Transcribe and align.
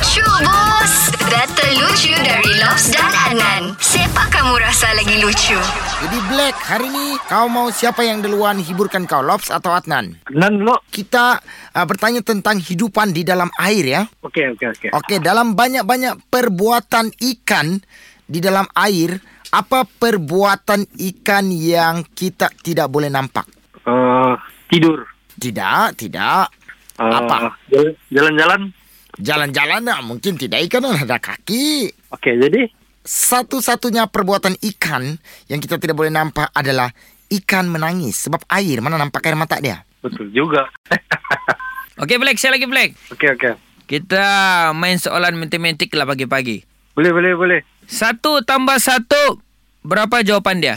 Lucu 0.00 0.24
bos 0.24 1.12
Data 1.28 1.66
lucu 1.76 2.08
dari 2.24 2.56
Lobs 2.56 2.88
dan 2.88 3.12
Adnan 3.12 3.76
Siapa 3.76 4.32
kamu 4.32 4.56
rasa 4.56 4.96
lagi 4.96 5.20
lucu? 5.20 5.60
Jadi 6.00 6.18
Black, 6.24 6.56
hari 6.56 6.88
ni 6.88 7.20
kau 7.28 7.52
mau 7.52 7.68
siapa 7.68 8.00
yang 8.00 8.24
duluan 8.24 8.56
hiburkan 8.64 9.04
kau, 9.04 9.20
Lobs 9.20 9.52
atau 9.52 9.76
Adnan? 9.76 10.16
Nan 10.32 10.56
dulu. 10.56 10.72
Kita 10.88 11.36
uh, 11.76 11.84
bertanya 11.84 12.24
tentang 12.24 12.56
hidupan 12.56 13.12
di 13.12 13.28
dalam 13.28 13.52
air 13.60 13.84
ya. 13.84 14.02
Okey, 14.24 14.56
okey, 14.56 14.72
okey. 14.72 14.88
Okey, 14.88 15.20
dalam 15.20 15.52
banyak-banyak 15.52 16.32
perbuatan 16.32 17.12
ikan 17.36 17.76
di 18.24 18.40
dalam 18.40 18.64
air, 18.80 19.20
apa 19.52 19.84
perbuatan 19.84 20.96
ikan 20.96 21.52
yang 21.52 22.08
kita 22.16 22.48
tidak 22.64 22.88
boleh 22.88 23.12
nampak? 23.12 23.44
Uh, 23.84 24.32
tidur. 24.72 25.04
Tidak, 25.36 25.92
tidak. 25.92 26.48
Uh, 26.96 27.20
Apa? 27.20 27.52
jal- 27.68 28.00
Jalan-jalan. 28.08 28.79
Jalan-jalan 29.18 29.82
nah, 29.82 30.00
mungkin 30.04 30.38
tidak 30.38 30.62
ikan 30.70 30.86
kan 30.86 31.02
ada 31.02 31.18
kaki. 31.18 31.90
Okey, 32.14 32.34
jadi 32.38 32.70
Satu-satunya 33.00 34.06
perbuatan 34.06 34.54
ikan 34.60 35.16
yang 35.48 35.58
kita 35.58 35.80
tidak 35.80 35.96
boleh 35.96 36.12
nampak 36.12 36.52
adalah 36.52 36.92
ikan 37.32 37.66
menangis 37.66 38.28
sebab 38.28 38.44
air 38.46 38.78
mana 38.78 39.00
nampak 39.00 39.24
air 39.24 39.34
mata 39.34 39.56
dia. 39.58 39.82
betul 40.00 40.28
juga. 40.30 40.68
Okey 42.00 42.16
Black, 42.16 42.40
saya 42.40 42.56
lagi 42.56 42.64
Black. 42.64 42.96
okey, 43.12 43.36
okey. 43.36 43.52
Kita 43.84 44.24
main 44.72 44.96
soalan 44.96 45.34
matematik 45.36 45.90
lah 45.92 46.06
pagi-pagi. 46.06 46.62
Boleh, 46.94 47.10
boleh, 47.10 47.32
boleh. 47.34 47.60
Satu 47.84 48.40
tambah 48.40 48.78
satu, 48.78 49.42
berapa 49.82 50.22
jawapan 50.22 50.56
dia? 50.62 50.76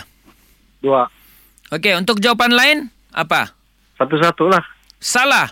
Dua. 0.81 1.07
Okey, 1.69 1.95
untuk 1.95 2.17
jawapan 2.19 2.51
lain, 2.51 2.77
apa? 3.13 3.53
Satu-satu 3.95 4.49
lah. 4.49 4.63
Salah. 4.97 5.47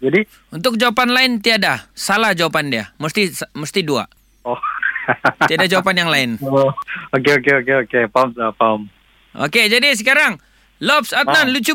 Jadi, 0.00 0.24
Untuk 0.48 0.80
jawapan 0.80 1.12
lain, 1.12 1.30
tiada. 1.38 1.84
Salah 1.92 2.32
jawapan 2.32 2.72
dia. 2.72 2.84
Mesti 2.96 3.28
mesti 3.52 3.84
dua. 3.84 4.08
oh. 4.42 4.56
Tiada 5.48 5.66
jawapan 5.66 6.06
yang 6.06 6.10
lain. 6.10 6.30
oh. 6.40 6.72
Okey, 7.12 7.36
okey, 7.38 7.54
okey, 7.60 7.76
okey. 7.84 8.02
Faham, 8.08 8.30
dah, 8.32 8.52
faham. 8.54 8.88
Okey, 9.36 9.68
jadi 9.68 9.92
sekarang, 9.92 10.38
Lobs 10.78 11.12
Adnan, 11.12 11.46
Ah. 11.46 11.52
lucu 11.52 11.74